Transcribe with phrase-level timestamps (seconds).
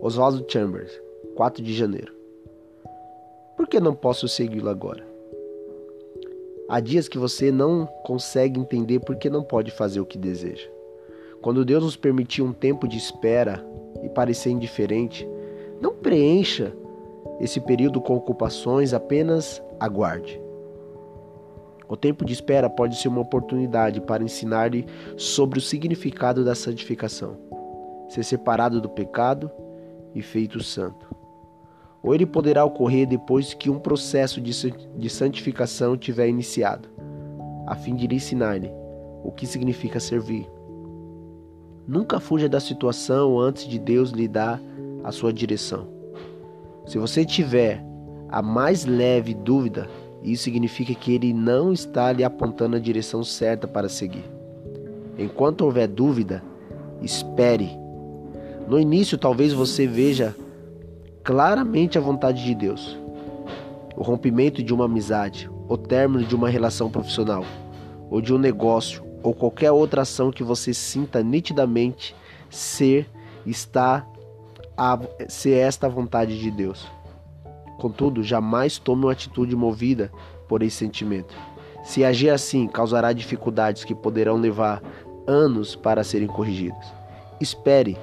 [0.00, 0.92] Oswaldo Chambers,
[1.34, 2.14] 4 de janeiro.
[3.56, 5.04] Por que não posso segui-lo agora?
[6.68, 10.68] Há dias que você não consegue entender por que não pode fazer o que deseja.
[11.42, 13.64] Quando Deus nos permitir um tempo de espera
[14.00, 15.28] e parecer indiferente,
[15.80, 16.72] não preencha
[17.40, 20.40] esse período com ocupações, apenas aguarde.
[21.88, 27.36] O tempo de espera pode ser uma oportunidade para ensinar-lhe sobre o significado da santificação,
[28.08, 29.50] ser separado do pecado
[30.14, 31.06] e feito santo.
[32.02, 36.88] Ou ele poderá ocorrer depois que um processo de santificação tiver iniciado,
[37.66, 38.70] a fim de lhe ensinar-lhe
[39.24, 40.48] o que significa servir.
[41.86, 44.60] Nunca fuja da situação antes de Deus lhe dar
[45.02, 45.88] a sua direção.
[46.86, 47.84] Se você tiver
[48.28, 49.88] a mais leve dúvida,
[50.22, 54.24] isso significa que ele não está lhe apontando a direção certa para seguir.
[55.18, 56.42] Enquanto houver dúvida,
[57.02, 57.70] espere
[58.68, 60.36] no início, talvez você veja
[61.24, 62.98] claramente a vontade de Deus.
[63.96, 67.44] O rompimento de uma amizade, o término de uma relação profissional,
[68.10, 72.14] ou de um negócio, ou qualquer outra ação que você sinta nitidamente
[72.50, 73.08] ser
[73.46, 74.06] está
[74.76, 76.86] a ser esta a vontade de Deus.
[77.78, 80.12] Contudo, jamais tome uma atitude movida
[80.46, 81.34] por esse sentimento.
[81.82, 84.82] Se agir assim, causará dificuldades que poderão levar
[85.26, 86.92] anos para serem corrigidas.
[87.40, 87.96] Espere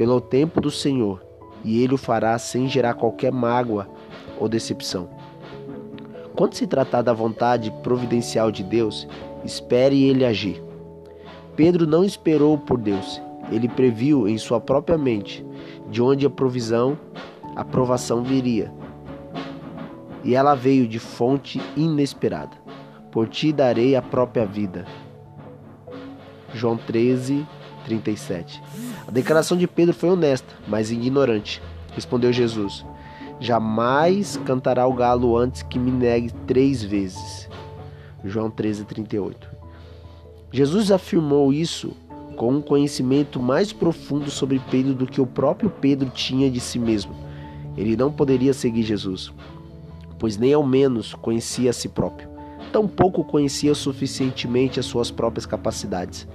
[0.00, 1.22] pelo tempo do Senhor,
[1.62, 3.86] e ele o fará sem gerar qualquer mágoa
[4.38, 5.10] ou decepção.
[6.34, 9.06] Quando se tratar da vontade providencial de Deus,
[9.44, 10.64] espere ele agir.
[11.54, 13.20] Pedro não esperou por Deus,
[13.52, 15.44] ele previu em sua própria mente
[15.90, 16.98] de onde a provisão,
[17.54, 18.72] a provação viria.
[20.24, 22.56] E ela veio de fonte inesperada.
[23.12, 24.86] Por ti darei a própria vida.
[26.54, 27.46] João 13,
[27.84, 28.62] 37.
[29.06, 31.62] A declaração de Pedro foi honesta, mas ignorante.
[31.94, 32.84] Respondeu Jesus:
[33.38, 37.48] Jamais cantará o galo antes que me negue três vezes.
[38.24, 39.48] João 13, 38.
[40.52, 41.96] Jesus afirmou isso
[42.36, 46.78] com um conhecimento mais profundo sobre Pedro do que o próprio Pedro tinha de si
[46.78, 47.14] mesmo.
[47.76, 49.32] Ele não poderia seguir Jesus,
[50.18, 52.28] pois nem ao menos conhecia a si próprio.
[52.72, 56.26] Tampouco conhecia suficientemente as suas próprias capacidades.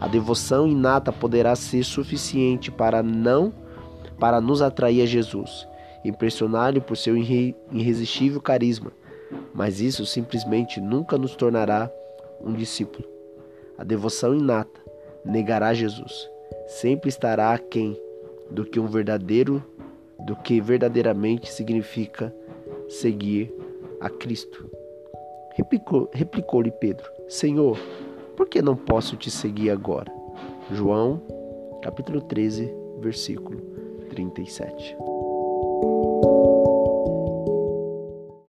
[0.00, 3.52] A devoção inata poderá ser suficiente para não
[4.18, 5.66] para nos atrair a Jesus,
[6.04, 8.92] impressionar-lhe por seu irresistível carisma,
[9.54, 11.90] mas isso simplesmente nunca nos tornará
[12.40, 13.06] um discípulo.
[13.76, 14.80] A devoção inata
[15.24, 16.28] negará Jesus,
[16.66, 17.96] sempre estará aquém
[18.50, 19.62] do que um verdadeiro,
[20.26, 22.34] do que verdadeiramente significa
[22.88, 23.52] seguir
[24.00, 24.70] a Cristo.
[25.54, 27.78] Replicou-lhe replicou Pedro: Senhor,
[28.38, 30.12] por que não posso te seguir agora?
[30.70, 31.20] João,
[31.82, 33.58] capítulo 13, versículo
[34.10, 34.96] 37.